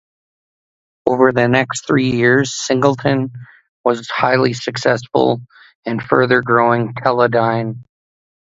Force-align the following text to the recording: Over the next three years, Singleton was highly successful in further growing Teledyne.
Over 1.05 1.31
the 1.31 1.47
next 1.47 1.85
three 1.85 2.09
years, 2.09 2.55
Singleton 2.55 3.33
was 3.85 4.09
highly 4.09 4.53
successful 4.53 5.41
in 5.85 5.99
further 5.99 6.41
growing 6.41 6.95
Teledyne. 6.95 7.83